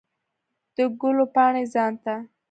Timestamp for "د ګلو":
0.75-1.25